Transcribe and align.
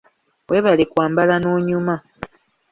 Weebale 0.47 0.83
kwambala 0.91 1.35
n'onyuma. 1.39 1.95